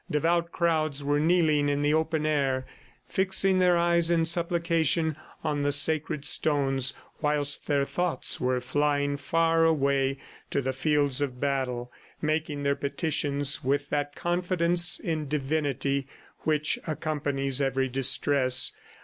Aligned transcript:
Devout 0.09 0.51
crowds 0.51 1.03
were 1.03 1.19
kneeling 1.19 1.69
in 1.69 1.83
the 1.83 1.93
open 1.93 2.25
air, 2.25 2.65
fixing 3.07 3.59
their 3.59 3.77
eyes 3.77 4.09
in 4.09 4.25
supplication 4.25 5.15
on 5.43 5.61
the 5.61 5.71
sacred 5.71 6.25
stones 6.25 6.95
whilst 7.21 7.67
their 7.67 7.85
thoughts 7.85 8.39
were 8.41 8.59
flying 8.59 9.15
far 9.15 9.63
away 9.63 10.17
to 10.49 10.59
the 10.59 10.73
fields 10.73 11.21
of 11.21 11.39
battle, 11.39 11.91
making 12.19 12.63
their 12.63 12.75
petitions 12.75 13.63
with 13.63 13.91
that 13.91 14.15
confidence 14.15 14.99
in 14.99 15.27
divinity 15.27 16.07
which 16.39 16.79
accompanies 16.87 17.61
every 17.61 17.87
distress. 17.87 18.71